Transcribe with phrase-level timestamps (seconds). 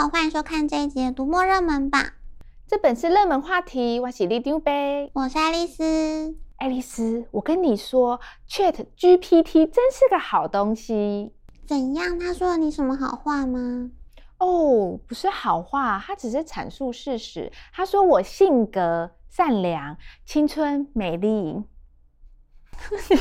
[0.00, 2.02] 好，欢迎收看这一集的读墨热门榜。
[2.66, 4.72] 这本是热门话题，我是里长伯，
[5.12, 6.38] 我是爱丽丝。
[6.56, 8.18] 爱丽丝，我跟你说
[8.48, 11.34] ，Chat GPT 真是个好东西。
[11.66, 12.18] 怎样？
[12.18, 13.90] 他说了你什么好话吗？
[14.38, 17.52] 哦，不是好话，他只是阐述事实。
[17.70, 21.62] 他说我性格善良、青春美丽。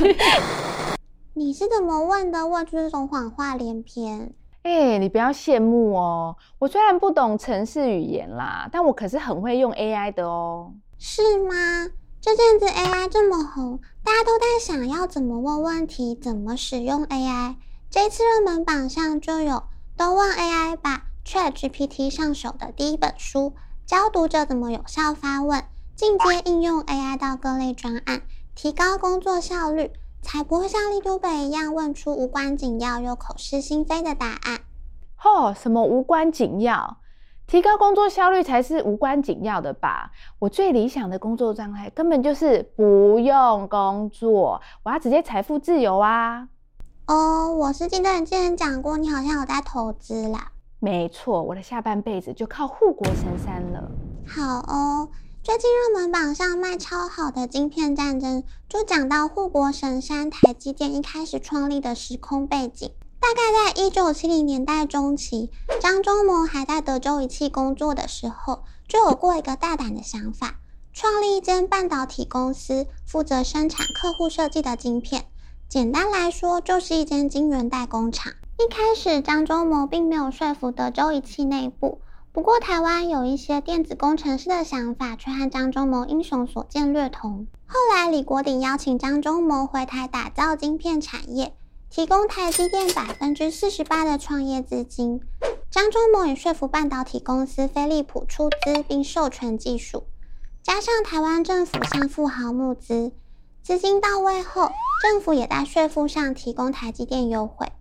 [1.36, 2.47] 你是怎么问的？
[2.47, 4.33] 问出这种谎话连篇。
[4.63, 6.36] 哎、你不要羡慕哦。
[6.59, 10.73] 我虽然不懂程式语言啦，但我可是很会用 AI 的哦。
[10.97, 11.89] 是吗？
[12.21, 17.55] 这阵子 AI 这么红，大家都在想要怎么问问题，怎么使用 AI。
[17.89, 19.63] 这次热门榜上就有
[19.95, 23.54] 都问 AI 吧，ChatGPT 上手的第一本书，
[23.85, 25.63] 教读者怎么有效发问，
[25.96, 28.21] 进阶应用 AI 到各类专案，
[28.54, 29.89] 提高工作效率。
[30.32, 34.59] 才不会像利都北一样问出无关紧要又口是心非的答案。
[35.19, 36.97] 嚯、哦，什么无关紧要？
[37.47, 40.11] 提高工作效率才是无关紧要的吧？
[40.38, 46.47] 我最理想的工作状态根本就是不用工作，我要直接财富自由啊！
[47.07, 50.52] 哦，我是记得你之前讲过，你好像有在投资啦。
[50.80, 53.89] 没错，我的下半辈子就靠护国神山了。
[54.27, 55.09] 好哦。
[55.50, 62.91] 最近热门榜上卖超好的《晶片战争》，就讲到护国神山台积电一开始创立的时空背景。
[63.19, 65.50] 大概在一九七零年代中期，
[65.81, 70.59] 张忠谋还在德州仪器工作的时候，就有过一个大胆的想法，
[70.94, 75.25] 创立一间半导体公司，负责生产客户设计的晶片。
[75.67, 78.34] 简单来说，就是一间晶圆代工厂。
[78.59, 82.02] 一开始，张忠谋并没有说服德州仪器内部。
[82.31, 87.47] 不过，台湾有一些电子工程师的想法却和张忠谋英雄所见略同。
[87.66, 91.55] 后来，李国鼎邀请张忠谋回台打造晶片产业，
[91.89, 95.22] 提供台积电百分之四十八的创业资金。
[95.72, 100.03] 张忠谋也说服半导体公司飞利浦出资并授权技术，
[100.61, 103.11] 加上台湾政府向富豪募资，
[103.63, 107.72] 资金到位后，政府也在税负上提供台积电优惠。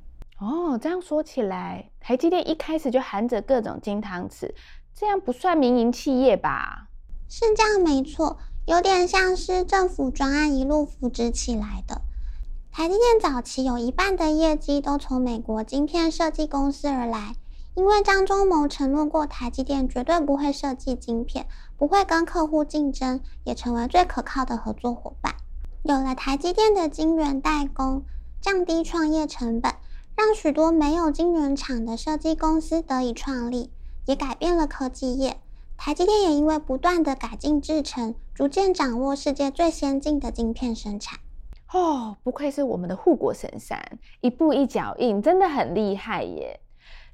[0.41, 4.53] 哦，这样说起来，台积电一开始就含着各种金汤匙，
[4.95, 6.87] 这样不算民营企业吧？
[7.29, 12.03] 是这样，没错，有点像是政府专案一路扶植起来的。
[12.71, 17.35] 台积电早期有一半的业绩都从美国晶片设计公司而来，
[17.75, 25.35] 因为张忠谋承诺过台积电绝对不会设计晶片，不会跟客户竞争，也成为最可靠的合作伙伴。
[25.83, 28.05] 有了台积电的晶圆代工，
[28.41, 29.75] 降低创业成本。
[30.19, 33.71] 让许多没有晶圆厂的设计公司得以创立，
[34.05, 35.41] 也改变了科技业。
[35.77, 41.21] 台积电也因为不断的改进制程，逐渐掌握世界最先进的晶片生产。
[41.73, 43.81] 哦，不愧是我们的护国神山，
[44.21, 46.59] 一步一脚印，真的很厉害耶！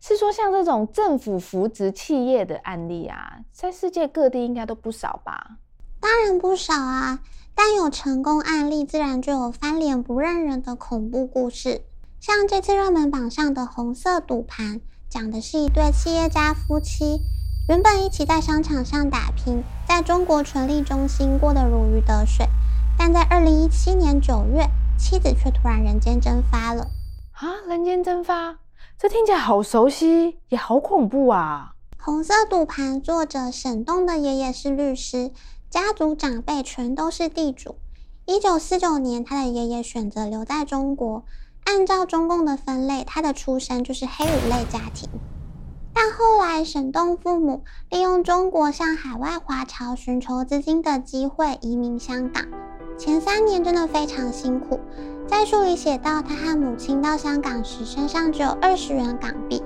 [0.00, 5.58] 是说像这种政府扶植企业的案例啊，在世界各地应该都不少吧？
[6.00, 7.20] 当然不少啊，
[7.54, 11.82] 但有成功案例，自然就有翻脸不认人的恐怖故事。
[12.26, 14.80] 像这次热门榜上的红色赌盘，
[15.10, 17.20] 讲的是一对企业家夫妻，
[17.68, 22.46] 原本一起在商场上打拼，在中国权力中心过得如鱼得水，
[22.98, 24.66] 但在二零一七年九月，
[24.98, 26.86] 妻子却突然人间蒸发了。
[27.32, 28.56] 啊，人间蒸发，
[28.98, 31.74] 这听起来好熟悉，也好恐怖啊！
[31.98, 35.30] 红色赌盘作者沈栋的爷爷是律师，
[35.68, 37.76] 家族长辈全都是地主。
[38.24, 41.24] 一九四九年，他的爷爷选择留在中国。
[41.64, 45.08] 按照中共的分类，他的出身就是黑五类家庭。
[45.92, 52.44] 但后来，沈栋父母利用中国向海外华侨寻求资金的机会移民香港。
[52.98, 54.80] 前三年真的非常辛苦。
[55.26, 59.62] 在书里写到，他和母亲到香港时，身上只有二十元港币。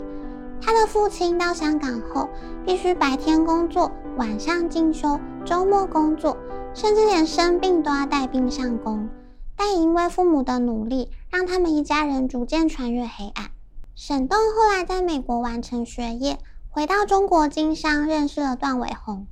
[0.60, 2.28] 他的父亲到香港后，
[2.64, 6.36] 必须白天工作，晚上进修，周末工作，
[6.74, 9.08] 甚至连生病都要带病上工。
[9.58, 13.50] 但也因为父母的努力，让他们一家人逐渐穿越黑暗。
[13.96, 16.38] 沈栋后来在美国完成学业，
[16.70, 19.26] 回到中国经商，认识了段伟宏。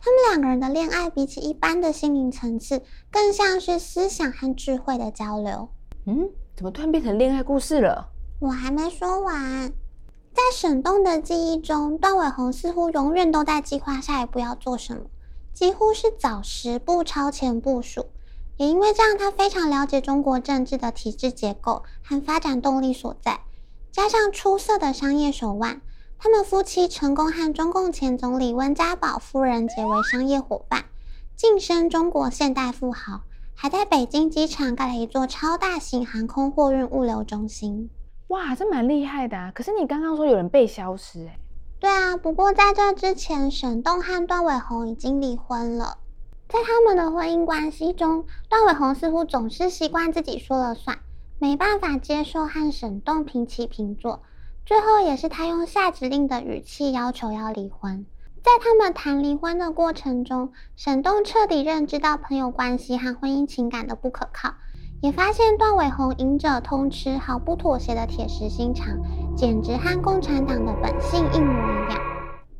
[0.00, 5.68] 他们两个人的恋爱，比起一般的心灵层次，更像是思想和智慧的交流。
[6.06, 8.08] 嗯，怎么突然变成恋爱故事了？
[8.40, 9.72] 我还没说完。
[10.32, 15.02] 在沈栋的记忆中，段伟宏似乎永远都在计划下一步要做什么，
[15.52, 18.06] 几乎是早十步超前部署。
[18.58, 23.40] 也因为这样，他非常了解中国政治的体制结构和发展动力所在，
[23.92, 25.80] 加上出色的商业手腕，
[26.18, 30.86] 他们夫妻成功和中共前总理温家宝夫人结为商业伙伴，
[31.36, 33.20] 晋升中国现代富豪，
[33.54, 37.88] 还在北京机场盖了一座超大型航空货运物流中心。
[38.26, 39.52] 哇，这蛮厉害的啊！
[39.54, 41.38] 可是你刚刚说有人被消失，欸，
[41.78, 45.98] 对啊，不过在这之前，沈栋和段伟宏已经离婚了。
[46.48, 50.98] 在他们的婚姻关系中，段伟宏似乎总是习惯自己说了算，
[51.38, 54.22] 没办法接受和沈栋平起平坐。
[54.64, 58.06] 最后也是他用下指令的语气要求要离婚。
[58.42, 64.54] 在他们谈离婚的过程中，沈栋彻底认知到朋友关系和婚姻情感的不可靠，
[65.02, 68.96] 也发现段伟宏赢者通吃、毫不妥协的铁石心肠，
[69.36, 72.00] 简直和共产党的本性一模一样。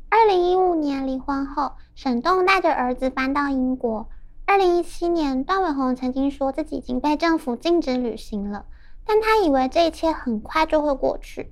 [0.09, 1.68] 二零一五年离婚后，
[2.01, 4.07] 沈栋带着儿子搬到英国。
[4.45, 8.63] 二零一七年，段伟宏曾经说自己已经被政府禁止旅行了，
[9.05, 11.51] 但他以为这一切很快就会过去。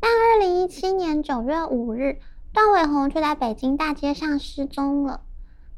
[0.00, 2.18] 但二零一七年九月五日，
[2.54, 5.20] 段伟宏却在北京大街上失踪了。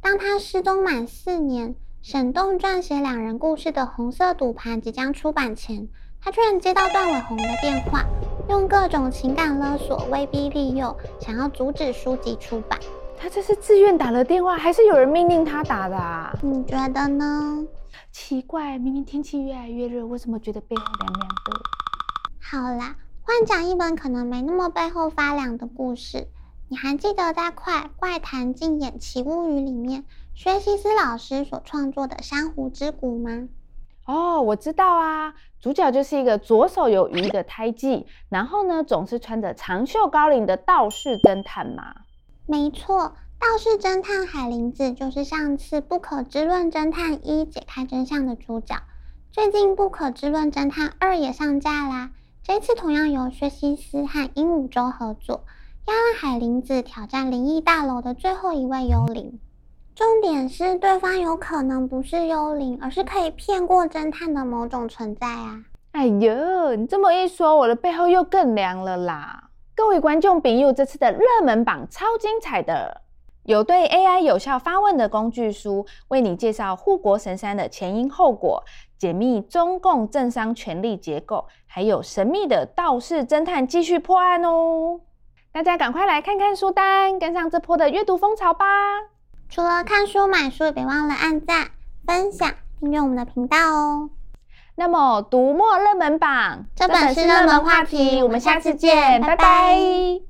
[0.01, 5.89] 当他失踪满四年，沈栋撰写两人故事的《红色赌盘》即将出版前，
[6.21, 8.05] 他居然接到段伟宏的电话，
[8.49, 12.79] 用各种情感勒索、威逼利诱，想要阻止书籍出版。
[13.19, 16.33] 他这是自愿打了电话，还是有人命令他打的啊？
[16.43, 17.67] 你觉得呢？
[18.13, 21.61] 奇怪，明明天气越来越热，为什么觉得背后凉凉的？
[22.41, 22.97] 好啦。
[23.23, 26.29] 换讲一本可能没那么背后发凉的故事。
[26.69, 33.49] 你还记得在《快怪谈竞演奇物语》里面，薛西斯老师所创作的《珊瑚之谷》吗？
[34.05, 35.35] 哦，我知道啊。
[35.61, 41.97] 主角就是一个左手有鱼的胎记，然后呢，总是穿着长袖高领的道士侦探嘛。
[42.49, 48.77] 没错，道士侦探海林子就是上次《不可知论侦探一》解开真相的主角。
[49.33, 52.13] 最近《不可知论侦探二》也上架啦。
[52.45, 55.43] 这次同样由薛西斯和鹦鹉洲合作，
[55.89, 59.41] 要让海林子挑战灵异大楼的最后一位幽灵。
[59.97, 65.65] 重点是对方有可能不是幽灵，而是可以骗过侦探的某种存在啊！
[65.91, 69.46] 哎呦，你这么一说，我的背后又更凉了啦！
[69.77, 73.03] 各位观众朋友，这次的热门榜超精彩的，
[73.43, 78.65] 有对 AI 有效发问的工具书，为你介绍护国神山的前因后果。
[78.97, 85.03] 解密中共政商权力结构，还有神秘的道士侦探继续破案哦！
[85.53, 88.65] 大家赶快来看看书单，跟上这波的阅读风潮吧！
[89.51, 91.69] 除了看书买书，别忘了按赞、
[92.07, 92.51] 分享、
[92.81, 94.09] 订阅我们的频道哦。
[94.79, 99.37] 那么，读墨热门榜，这本是热门话题，我们下次见，拜拜。
[99.37, 100.21] 拜拜。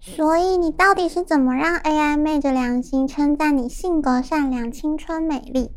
[0.00, 5.72] 所以你到底是怎么让 AI 昧着良心称赞你性格善良、青春美丽？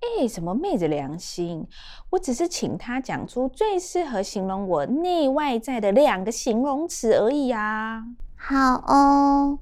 [0.00, 1.66] 哎，什么昧着良心？
[2.10, 8.04] 我只是请他讲出最适合形容我内外在的两个形容词而已啊。
[8.36, 9.58] 好哦。